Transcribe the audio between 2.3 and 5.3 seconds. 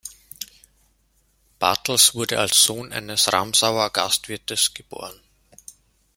als Sohn eines Ramsauer Gastwirtes geboren.